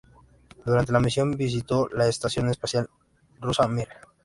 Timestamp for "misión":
0.99-1.29